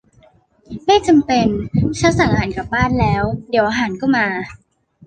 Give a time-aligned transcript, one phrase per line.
[0.85, 1.47] ไม่จำเป็น
[1.99, 4.27] ฉันสั่งอาหารกลับบ้านแล้ว เดี๋ยวอาหารก็มา